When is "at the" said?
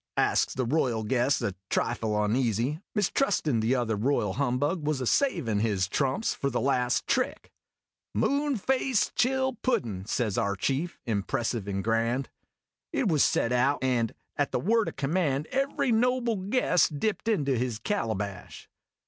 14.37-14.59